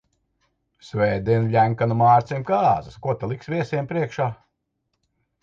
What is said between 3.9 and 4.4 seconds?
priekšā?